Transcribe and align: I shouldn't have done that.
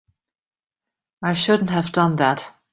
I 1.21 1.33
shouldn't 1.33 1.69
have 1.69 1.91
done 1.91 2.15
that. 2.15 2.55